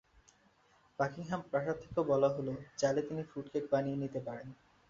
Buckingham 0.99 1.41
প্রাসাদ 1.49 1.77
থেকেও 1.83 2.03
বলা 2.03 2.29
হলো, 2.35 2.51
চাইলে 2.77 3.01
তিনি 3.07 3.21
ফ্রুট 3.29 3.47
কেক 3.53 3.65
বানিয়ে 3.71 4.01
নিতে 4.03 4.19
পারেন। 4.27 4.47